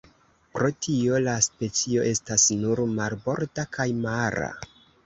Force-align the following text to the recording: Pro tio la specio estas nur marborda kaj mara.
Pro 0.55 0.69
tio 0.85 1.19
la 1.27 1.35
specio 1.49 2.09
estas 2.15 2.49
nur 2.65 2.85
marborda 2.99 3.71
kaj 3.79 3.89
mara. 4.05 4.55